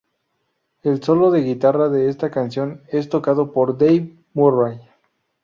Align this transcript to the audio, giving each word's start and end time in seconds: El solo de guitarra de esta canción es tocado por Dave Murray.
El 0.81 1.03
solo 1.03 1.29
de 1.29 1.43
guitarra 1.43 1.87
de 1.87 2.09
esta 2.09 2.31
canción 2.31 2.81
es 2.87 3.07
tocado 3.07 3.51
por 3.51 3.77
Dave 3.77 4.15
Murray. 4.33 4.81